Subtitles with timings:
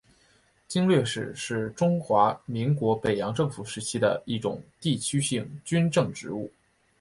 [0.67, 6.51] 经略使是中华民国北洋政府时期的一种地区性军政职务。